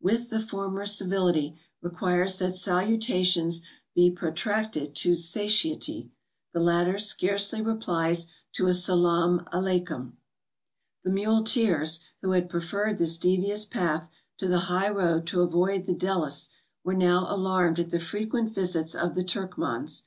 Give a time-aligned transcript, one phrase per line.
[0.00, 3.62] With the former civility requires that 192 MOUNTAIN ADVENTURES.
[3.62, 6.10] salutations be protracted to satiety;
[6.52, 10.14] the latter scarcely replies to a salam aleikiim.
[11.04, 16.48] The muleteers, who had preferred this devious path to the highroad to avoid the Dellis,
[16.82, 20.06] were now alarmed at the frequent visits of the Turkmans.